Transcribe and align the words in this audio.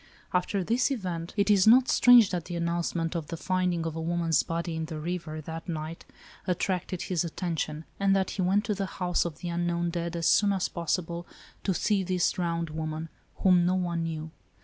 After 0.33 0.63
this 0.63 0.89
event, 0.89 1.31
it 1.37 1.51
is 1.51 1.67
not 1.67 1.87
strange 1.87 2.31
that 2.31 2.45
the 2.45 2.55
84 2.55 2.55
ALICE; 2.55 2.55
OR, 2.55 2.57
THE 2.57 2.73
WAGES 2.73 2.89
OF 2.89 2.89
SIN. 2.89 2.97
announcement 3.03 3.15
of 3.15 3.27
tho 3.27 3.43
finding 3.43 3.85
of 3.85 3.95
a 3.95 4.01
woman's 4.01 4.41
body, 4.41 4.75
in 4.75 4.85
the 4.85 4.99
river, 4.99 5.41
that 5.41 5.69
night, 5.69 6.05
attracted 6.47 7.01
his 7.03 7.23
attention, 7.23 7.85
and 7.99 8.15
that 8.15 8.31
he 8.31 8.41
went 8.41 8.65
to 8.65 8.73
the 8.73 8.87
house 8.97 9.25
of 9.25 9.37
the 9.41 9.49
unknown 9.49 9.91
dead, 9.91 10.15
as 10.15 10.25
soon 10.25 10.53
as 10.53 10.69
possible, 10.69 11.27
to 11.63 11.75
see 11.75 12.01
this 12.01 12.31
drowned 12.31 12.71
woman, 12.71 13.09
whom 13.35 13.63
no 13.63 13.75
one 13.75 14.01
knew. 14.01 14.31